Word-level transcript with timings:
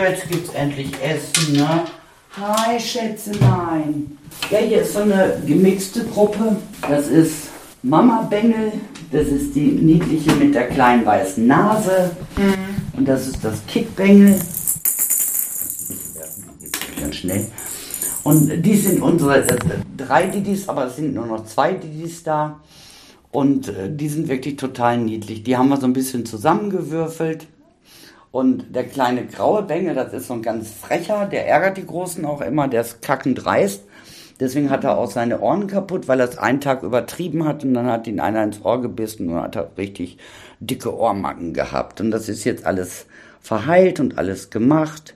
jetzt 0.00 0.28
gibt's 0.28 0.54
endlich 0.54 0.92
Essen, 1.02 1.56
ne? 1.56 1.84
Hi, 2.36 2.80
Schätzelein. 2.80 4.16
Ja, 4.50 4.58
hier 4.58 4.82
ist 4.82 4.94
so 4.94 5.00
eine 5.00 5.42
gemixte 5.46 6.04
Gruppe. 6.04 6.56
Das 6.88 7.08
ist 7.08 7.48
Mama 7.82 8.22
Bengel, 8.22 8.72
das 9.10 9.26
ist 9.28 9.54
die 9.54 9.66
niedliche 9.66 10.32
mit 10.36 10.54
der 10.54 10.68
kleinen 10.68 11.04
weißen 11.04 11.46
Nase. 11.46 12.10
Mhm. 12.36 12.98
Und 12.98 13.08
das 13.08 13.26
ist 13.26 13.44
das 13.44 13.64
Kickbengel. 13.66 14.40
Ganz 17.00 17.16
schnell. 17.16 17.46
Und 18.24 18.62
die 18.64 18.76
sind 18.76 19.02
unsere 19.02 19.46
äh, 19.46 19.58
drei 19.96 20.26
Didis, 20.26 20.68
aber 20.68 20.86
es 20.86 20.96
sind 20.96 21.12
nur 21.14 21.26
noch 21.26 21.44
zwei 21.44 21.72
Didis 21.72 22.22
da. 22.22 22.60
Und 23.30 23.68
äh, 23.68 23.94
die 23.94 24.08
sind 24.08 24.28
wirklich 24.28 24.56
total 24.56 24.98
niedlich. 24.98 25.42
Die 25.42 25.56
haben 25.56 25.68
wir 25.68 25.76
so 25.76 25.86
ein 25.86 25.92
bisschen 25.92 26.24
zusammengewürfelt. 26.24 27.46
Und 28.32 28.74
der 28.74 28.84
kleine 28.84 29.26
graue 29.26 29.62
Bengel, 29.62 29.94
das 29.94 30.14
ist 30.14 30.26
so 30.26 30.32
ein 30.32 30.42
ganz 30.42 30.70
frecher, 30.70 31.26
der 31.26 31.46
ärgert 31.46 31.76
die 31.76 31.86
Großen 31.86 32.24
auch 32.24 32.40
immer, 32.40 32.66
der 32.66 32.80
ist 32.80 33.02
kackend 33.02 33.44
dreist. 33.44 33.84
Deswegen 34.40 34.70
hat 34.70 34.84
er 34.84 34.96
auch 34.96 35.10
seine 35.10 35.40
Ohren 35.40 35.66
kaputt, 35.66 36.08
weil 36.08 36.18
er 36.18 36.28
es 36.28 36.38
einen 36.38 36.60
Tag 36.60 36.82
übertrieben 36.82 37.44
hat 37.44 37.62
und 37.62 37.74
dann 37.74 37.86
hat 37.86 38.06
ihn 38.06 38.18
einer 38.18 38.42
ins 38.42 38.64
Ohr 38.64 38.80
gebissen 38.80 39.28
und 39.28 39.40
hat 39.40 39.54
er 39.54 39.70
richtig 39.76 40.16
dicke 40.60 40.96
Ohrmacken 40.96 41.52
gehabt. 41.52 42.00
Und 42.00 42.10
das 42.10 42.28
ist 42.30 42.44
jetzt 42.44 42.64
alles 42.64 43.06
verheilt 43.40 44.00
und 44.00 44.16
alles 44.16 44.48
gemacht. 44.48 45.14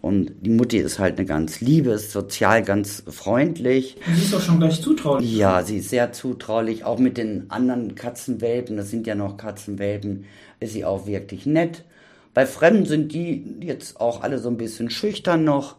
Und 0.00 0.32
die 0.40 0.50
Mutti 0.50 0.78
ist 0.78 0.98
halt 0.98 1.18
eine 1.18 1.26
ganz 1.26 1.60
liebe, 1.60 1.90
ist 1.90 2.12
sozial 2.12 2.62
ganz 2.62 3.02
freundlich. 3.08 3.96
Sie 4.14 4.22
ist 4.22 4.32
doch 4.32 4.40
schon 4.40 4.58
gleich 4.58 4.80
zutraulich. 4.80 5.36
Ja, 5.36 5.62
sie 5.62 5.78
ist 5.78 5.90
sehr 5.90 6.12
zutraulich. 6.12 6.84
Auch 6.84 6.98
mit 6.98 7.18
den 7.18 7.50
anderen 7.50 7.94
Katzenwelpen, 7.94 8.76
das 8.76 8.90
sind 8.90 9.06
ja 9.06 9.14
noch 9.14 9.36
Katzenwelpen, 9.36 10.24
ist 10.60 10.72
sie 10.72 10.84
auch 10.84 11.06
wirklich 11.06 11.46
nett. 11.46 11.84
Bei 12.38 12.46
Fremden 12.46 12.86
sind 12.86 13.12
die 13.12 13.42
jetzt 13.62 14.00
auch 14.00 14.22
alle 14.22 14.38
so 14.38 14.48
ein 14.48 14.58
bisschen 14.58 14.90
schüchtern 14.90 15.42
noch. 15.42 15.74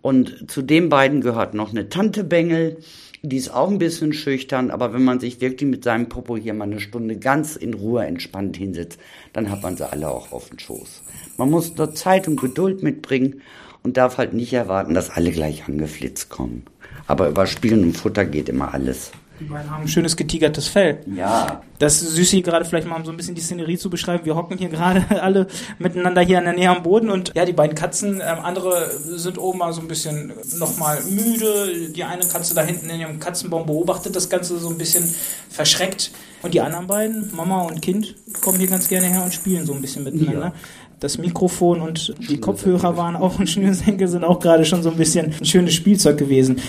Und 0.00 0.50
zu 0.50 0.62
den 0.62 0.88
beiden 0.88 1.20
gehört 1.20 1.52
noch 1.52 1.72
eine 1.72 1.90
Tante 1.90 2.24
Bengel. 2.24 2.78
Die 3.20 3.36
ist 3.36 3.52
auch 3.52 3.68
ein 3.68 3.76
bisschen 3.76 4.14
schüchtern, 4.14 4.70
aber 4.70 4.94
wenn 4.94 5.04
man 5.04 5.20
sich 5.20 5.42
wirklich 5.42 5.68
mit 5.68 5.84
seinem 5.84 6.08
Popo 6.08 6.38
hier 6.38 6.54
mal 6.54 6.64
eine 6.64 6.80
Stunde 6.80 7.18
ganz 7.18 7.54
in 7.54 7.74
Ruhe 7.74 8.06
entspannt 8.06 8.56
hinsetzt, 8.56 8.98
dann 9.34 9.50
hat 9.50 9.62
man 9.62 9.76
sie 9.76 9.92
alle 9.92 10.08
auch 10.08 10.32
auf 10.32 10.48
dem 10.48 10.58
Schoß. 10.58 11.02
Man 11.36 11.50
muss 11.50 11.76
nur 11.76 11.94
Zeit 11.94 12.26
und 12.28 12.40
Geduld 12.40 12.82
mitbringen 12.82 13.42
und 13.82 13.98
darf 13.98 14.16
halt 14.16 14.32
nicht 14.32 14.54
erwarten, 14.54 14.94
dass 14.94 15.10
alle 15.10 15.32
gleich 15.32 15.68
angeflitzt 15.68 16.30
kommen. 16.30 16.62
Aber 17.08 17.28
über 17.28 17.46
Spielen 17.46 17.82
und 17.82 17.98
Futter 17.98 18.24
geht 18.24 18.48
immer 18.48 18.72
alles. 18.72 19.12
Die 19.40 19.46
beiden 19.46 19.70
haben 19.70 19.82
ein 19.82 19.88
schönes 19.88 20.16
getigertes 20.16 20.68
Fell. 20.68 21.00
Ja. 21.16 21.62
Das 21.78 22.02
ist 22.02 22.14
süß 22.14 22.30
hier 22.30 22.42
gerade 22.42 22.66
vielleicht 22.66 22.86
mal 22.86 22.96
um 22.96 23.06
so 23.06 23.10
ein 23.10 23.16
bisschen 23.16 23.34
die 23.34 23.40
Szenerie 23.40 23.78
zu 23.78 23.88
beschreiben. 23.88 24.26
Wir 24.26 24.36
hocken 24.36 24.58
hier 24.58 24.68
gerade 24.68 25.04
alle 25.22 25.46
miteinander 25.78 26.20
hier 26.20 26.38
in 26.38 26.44
der 26.44 26.52
Nähe 26.52 26.68
am 26.68 26.82
Boden 26.82 27.08
und 27.08 27.32
ja, 27.34 27.46
die 27.46 27.54
beiden 27.54 27.74
Katzen, 27.74 28.16
ähm, 28.16 28.38
andere 28.42 28.90
sind 28.90 29.38
oben 29.38 29.60
mal 29.60 29.72
so 29.72 29.80
ein 29.80 29.88
bisschen 29.88 30.32
nochmal 30.58 30.98
müde. 31.08 31.90
Die 31.90 32.04
eine 32.04 32.26
Katze 32.26 32.54
da 32.54 32.62
hinten 32.62 32.90
in 32.90 33.00
ihrem 33.00 33.18
Katzenbaum 33.18 33.64
beobachtet 33.64 34.14
das 34.14 34.28
Ganze 34.28 34.58
so 34.58 34.68
ein 34.68 34.76
bisschen 34.76 35.08
verschreckt. 35.48 36.10
Und 36.42 36.52
die 36.52 36.60
anderen 36.60 36.86
beiden, 36.86 37.34
Mama 37.34 37.62
und 37.62 37.80
Kind, 37.80 38.14
kommen 38.42 38.58
hier 38.58 38.68
ganz 38.68 38.88
gerne 38.88 39.06
her 39.06 39.22
und 39.24 39.32
spielen 39.32 39.64
so 39.64 39.72
ein 39.72 39.80
bisschen 39.80 40.04
miteinander. 40.04 40.46
Ja 40.46 40.52
das 41.00 41.16
Mikrofon 41.16 41.80
und 41.80 42.14
die 42.28 42.38
Kopfhörer 42.38 42.96
waren 42.96 43.16
auch 43.16 43.38
ein 43.40 43.46
Schnürsenkel, 43.46 44.06
sind 44.06 44.22
auch 44.22 44.38
gerade 44.38 44.64
schon 44.64 44.82
so 44.82 44.90
ein 44.90 44.96
bisschen 44.96 45.34
ein 45.40 45.44
schönes 45.44 45.74
Spielzeug 45.74 46.18
gewesen. 46.18 46.60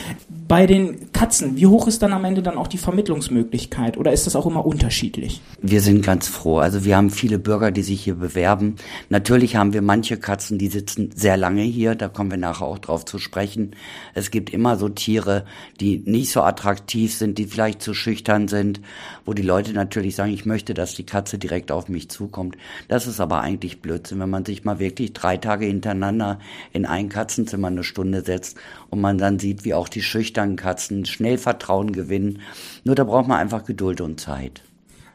Bei 0.47 0.65
den 0.65 1.10
Katzen, 1.21 1.55
wie 1.55 1.67
hoch 1.67 1.85
ist 1.85 2.01
dann 2.01 2.13
am 2.13 2.25
Ende 2.25 2.41
dann 2.41 2.57
auch 2.57 2.67
die 2.67 2.79
Vermittlungsmöglichkeit 2.79 3.95
oder 3.95 4.11
ist 4.11 4.25
das 4.25 4.35
auch 4.35 4.47
immer 4.47 4.65
unterschiedlich? 4.65 5.39
Wir 5.61 5.81
sind 5.81 6.03
ganz 6.03 6.27
froh. 6.27 6.57
Also 6.57 6.83
wir 6.83 6.97
haben 6.97 7.11
viele 7.11 7.37
Bürger, 7.37 7.69
die 7.69 7.83
sich 7.83 8.03
hier 8.03 8.15
bewerben. 8.15 8.77
Natürlich 9.09 9.55
haben 9.55 9.71
wir 9.71 9.83
manche 9.83 10.17
Katzen, 10.17 10.57
die 10.57 10.69
sitzen 10.69 11.11
sehr 11.13 11.37
lange 11.37 11.61
hier, 11.61 11.93
da 11.93 12.07
kommen 12.07 12.31
wir 12.31 12.39
nachher 12.39 12.65
auch 12.65 12.79
drauf 12.79 13.05
zu 13.05 13.19
sprechen. 13.19 13.75
Es 14.15 14.31
gibt 14.31 14.49
immer 14.49 14.77
so 14.77 14.89
Tiere, 14.89 15.45
die 15.79 16.01
nicht 16.03 16.31
so 16.31 16.41
attraktiv 16.41 17.13
sind, 17.13 17.37
die 17.37 17.45
vielleicht 17.45 17.83
zu 17.83 17.93
schüchtern 17.93 18.47
sind, 18.47 18.81
wo 19.23 19.35
die 19.35 19.43
Leute 19.43 19.73
natürlich 19.73 20.15
sagen, 20.15 20.33
ich 20.33 20.47
möchte, 20.47 20.73
dass 20.73 20.95
die 20.95 21.05
Katze 21.05 21.37
direkt 21.37 21.71
auf 21.71 21.87
mich 21.87 22.09
zukommt. 22.09 22.57
Das 22.87 23.05
ist 23.05 23.19
aber 23.19 23.41
eigentlich 23.41 23.79
Blödsinn, 23.79 24.19
wenn 24.19 24.31
man 24.31 24.43
sich 24.43 24.63
mal 24.63 24.79
wirklich 24.79 25.13
drei 25.13 25.37
Tage 25.37 25.67
hintereinander 25.67 26.39
in 26.73 26.87
ein 26.87 27.09
Katzenzimmer 27.09 27.67
eine 27.67 27.83
Stunde 27.83 28.23
setzt 28.23 28.57
und 28.89 29.01
man 29.01 29.19
dann 29.19 29.37
sieht, 29.37 29.65
wie 29.65 29.75
auch 29.75 29.87
die 29.87 30.01
schüchtern 30.01 30.55
Katzen 30.55 31.05
schnell 31.11 31.37
Vertrauen 31.37 31.91
gewinnen. 31.91 32.39
Nur 32.83 32.95
da 32.95 33.03
braucht 33.03 33.27
man 33.27 33.39
einfach 33.39 33.65
Geduld 33.65 34.01
und 34.01 34.19
Zeit. 34.19 34.61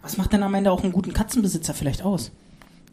Was 0.03 0.17
macht 0.17 0.33
denn 0.33 0.43
am 0.43 0.55
Ende 0.55 0.71
auch 0.71 0.85
einen 0.85 0.93
guten 0.93 1.13
Katzenbesitzer 1.13 1.75
vielleicht 1.75 2.05
aus? 2.05 2.31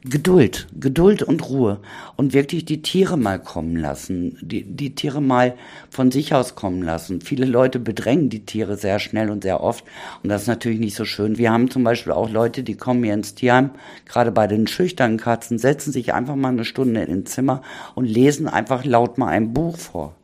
Geduld, 0.05 0.67
Geduld 0.77 1.23
und 1.23 1.47
Ruhe 1.49 1.79
und 2.17 2.33
wirklich 2.33 2.65
die 2.65 2.81
Tiere 2.81 3.17
mal 3.17 3.39
kommen 3.39 3.77
lassen, 3.77 4.37
die, 4.41 4.65
die 4.65 4.95
Tiere 4.95 5.21
mal 5.21 5.55
von 5.89 6.11
sich 6.11 6.33
aus 6.33 6.55
kommen 6.55 6.81
lassen. 6.81 7.21
Viele 7.21 7.45
Leute 7.45 7.79
bedrängen 7.79 8.29
die 8.29 8.45
Tiere 8.45 8.75
sehr 8.75 8.99
schnell 8.99 9.29
und 9.29 9.43
sehr 9.43 9.61
oft 9.63 9.85
und 10.21 10.29
das 10.29 10.41
ist 10.41 10.49
natürlich 10.49 10.79
nicht 10.79 10.95
so 10.95 11.05
schön. 11.05 11.37
Wir 11.37 11.53
haben 11.53 11.71
zum 11.71 11.85
Beispiel 11.85 12.11
auch 12.11 12.29
Leute, 12.29 12.63
die 12.63 12.75
kommen 12.75 13.01
hier 13.01 13.13
ins 13.13 13.33
Tierheim, 13.33 13.69
gerade 14.05 14.33
bei 14.33 14.45
den 14.45 14.67
schüchternen 14.67 15.17
Katzen, 15.17 15.57
setzen 15.57 15.93
sich 15.93 16.13
einfach 16.13 16.35
mal 16.35 16.49
eine 16.49 16.65
Stunde 16.65 17.01
in 17.01 17.09
den 17.09 17.25
Zimmer 17.25 17.61
und 17.95 18.03
lesen 18.03 18.49
einfach 18.49 18.83
laut 18.83 19.17
mal 19.17 19.29
ein 19.29 19.53
Buch 19.53 19.77
vor. 19.77 20.15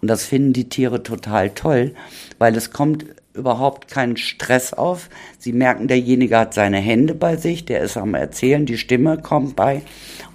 Und 0.00 0.08
das 0.08 0.24
finden 0.24 0.52
die 0.52 0.68
Tiere 0.68 1.02
total 1.02 1.50
toll, 1.50 1.94
weil 2.38 2.56
es 2.56 2.70
kommt 2.70 3.04
überhaupt 3.34 3.88
keinen 3.88 4.16
Stress 4.16 4.72
auf. 4.72 5.08
Sie 5.38 5.52
merken, 5.52 5.88
derjenige 5.88 6.36
hat 6.36 6.54
seine 6.54 6.78
Hände 6.78 7.14
bei 7.14 7.36
sich, 7.36 7.64
der 7.64 7.80
ist 7.80 7.96
am 7.96 8.14
Erzählen, 8.14 8.66
die 8.66 8.78
Stimme 8.78 9.18
kommt 9.18 9.56
bei. 9.56 9.82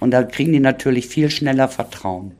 Und 0.00 0.10
da 0.10 0.22
kriegen 0.22 0.52
die 0.52 0.60
natürlich 0.60 1.06
viel 1.06 1.30
schneller 1.30 1.68
Vertrauen. 1.68 2.32